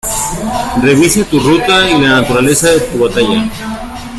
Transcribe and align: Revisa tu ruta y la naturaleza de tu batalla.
Revisa 0.81 1.23
tu 1.25 1.37
ruta 1.39 1.87
y 1.91 2.01
la 2.01 2.21
naturaleza 2.21 2.71
de 2.71 2.79
tu 2.79 2.97
batalla. 2.97 3.45